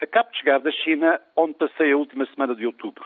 [0.00, 3.04] Acabo de chegar da China, onde passei a última semana de outubro.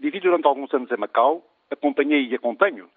[0.00, 2.90] Vivi durante alguns anos em Macau, acompanhei e acompanho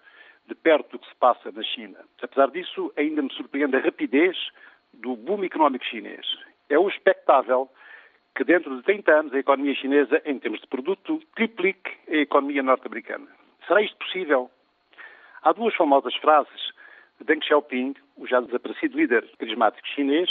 [0.48, 1.96] de perto o que se passa na China.
[2.20, 4.36] Apesar disso, ainda me surpreende a rapidez
[4.92, 6.26] do boom económico chinês.
[6.68, 7.70] É o expectável
[8.34, 12.64] que dentro de 30 anos a economia chinesa, em termos de produto, triplique a economia
[12.64, 13.28] norte-americana.
[13.66, 14.50] Será isto possível?
[15.42, 16.72] Há duas famosas frases
[17.20, 20.28] de Deng Xiaoping, o já desaparecido líder carismático chinês,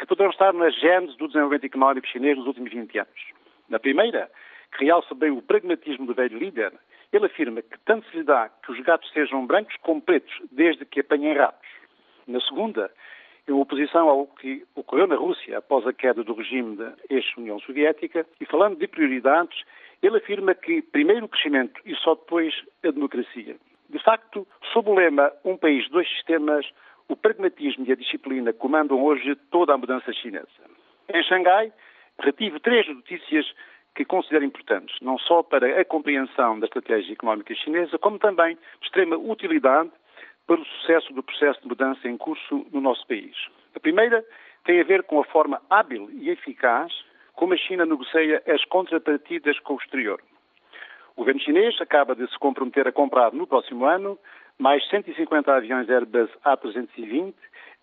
[0.00, 3.32] que poderão estar na gênese do desenvolvimento económico chinês nos últimos 20 anos.
[3.68, 4.30] Na primeira,
[4.76, 6.72] que realça bem o pragmatismo do velho líder,
[7.12, 10.86] ele afirma que tanto se lhe dá que os gatos sejam brancos como pretos, desde
[10.86, 11.68] que apanhem ratos.
[12.26, 12.90] Na segunda,
[13.46, 18.24] em oposição ao que ocorreu na Rússia após a queda do regime da ex-União Soviética,
[18.40, 19.64] e falando de prioridades,
[20.02, 23.56] ele afirma que primeiro o crescimento e só depois a democracia.
[23.90, 26.64] De facto, sob o lema Um país, dois sistemas,
[27.10, 30.46] o pragmatismo e a disciplina comandam hoje toda a mudança chinesa.
[31.12, 31.72] Em Xangai,
[32.20, 33.52] retive três notícias
[33.96, 38.86] que considero importantes, não só para a compreensão da estratégia económica chinesa, como também de
[38.86, 39.90] extrema utilidade
[40.46, 43.34] para o sucesso do processo de mudança em curso no nosso país.
[43.74, 44.24] A primeira
[44.64, 46.92] tem a ver com a forma hábil e eficaz
[47.34, 50.20] como a China negocia as contrapartidas com o exterior.
[51.16, 54.16] O governo chinês acaba de se comprometer a comprar no próximo ano
[54.58, 57.34] mais 150 aviões Airbus A320,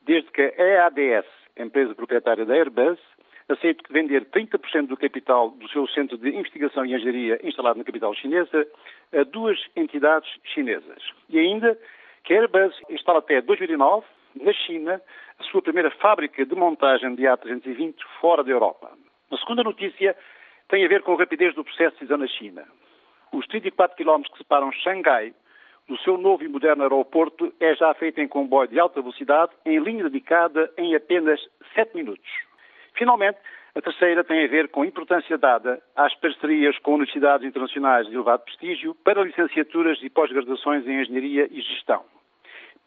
[0.01, 2.99] desde que a EADS, empresa proprietária da Airbus,
[3.49, 8.13] aceite vender 30% do capital do seu centro de investigação e engenharia instalado na capital
[8.13, 8.67] chinesa
[9.13, 11.03] a duas entidades chinesas.
[11.29, 11.77] E ainda
[12.23, 15.01] que a Airbus instala até 2009, na China,
[15.39, 18.91] a sua primeira fábrica de montagem de A320 fora da Europa.
[19.31, 20.15] A segunda notícia
[20.69, 22.65] tem a ver com a rapidez do processo de decisão na China.
[23.31, 25.33] Os 34 km que separam Xangai
[25.87, 29.79] do seu novo e moderno aeroporto é já feito em comboio de alta velocidade, em
[29.79, 31.39] linha dedicada, em apenas
[31.73, 32.29] 7 minutos.
[32.93, 33.37] Finalmente,
[33.73, 38.15] a terceira tem a ver com a importância dada às parcerias com universidades internacionais de
[38.15, 42.03] elevado prestígio para licenciaturas e pós-graduações em engenharia e gestão.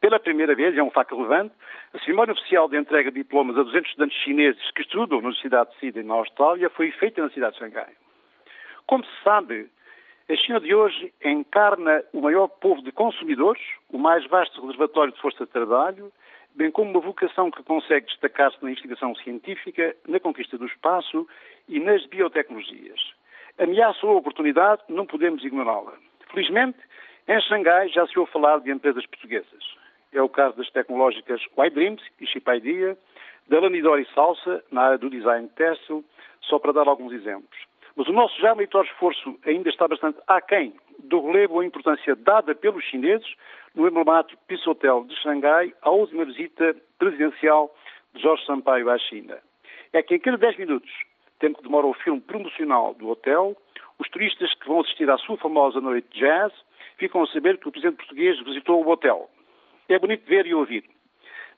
[0.00, 1.54] Pela primeira vez, é um facto relevante,
[1.94, 5.70] a cerimónia oficial de entrega de diplomas a 200 estudantes chineses que estudam na Universidade
[5.70, 7.92] de Sydney, na Austrália, foi feita na cidade de Xangai.
[8.86, 9.70] Como se sabe,
[10.30, 13.60] a China de hoje encarna o maior povo de consumidores,
[13.92, 16.12] o mais vasto reservatório de força de trabalho,
[16.54, 21.26] bem como uma vocação que consegue destacar-se na investigação científica, na conquista do espaço
[21.68, 23.00] e nas biotecnologias.
[23.58, 25.94] Ameaça ou oportunidade, não podemos ignorá-la.
[26.30, 26.78] Felizmente,
[27.26, 29.76] em Xangai já se ouve falar de empresas portuguesas.
[30.12, 32.96] É o caso das tecnológicas Y-Dreams e Chipidea,
[33.48, 36.04] da Lanidor e Salsa, na área do design têxtil,
[36.42, 37.69] só para dar alguns exemplos.
[37.96, 42.54] Mas o nosso já meritório esforço ainda está bastante aquém do relevo ou importância dada
[42.54, 43.34] pelos chineses
[43.74, 47.74] no emblemático Peace Hotel de Xangai à última visita presidencial
[48.14, 49.38] de Jorge Sampaio à China.
[49.92, 50.90] É que em cada 10 minutos,
[51.38, 53.56] tempo que demora o filme promocional do hotel,
[53.98, 56.52] os turistas que vão assistir à sua famosa noite de jazz
[56.96, 59.28] ficam a saber que o presidente português visitou o hotel.
[59.88, 60.84] É bonito ver e ouvir.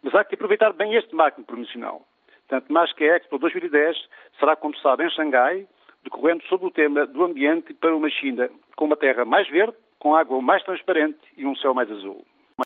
[0.03, 2.07] Mas há que aproveitar bem este marketing promocional.
[2.49, 3.97] Tanto mais que a Expo 2010
[4.39, 5.67] será, como sabe, em Xangai,
[6.05, 10.15] decorrendo sobre o tema do ambiente para uma China com uma terra mais verde, com
[10.15, 12.25] água mais transparente e um céu mais azul.